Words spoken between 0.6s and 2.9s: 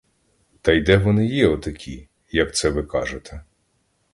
Та й де вони є отакі, як це ви